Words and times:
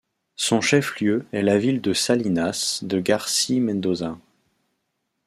Son 0.35 0.61
chef-lieu 0.61 1.27
est 1.31 1.43
la 1.43 1.59
ville 1.59 1.79
de 1.79 1.93
Salinas 1.93 2.79
de 2.81 2.99
Garcí 2.99 3.59
Mendoza. 3.59 4.17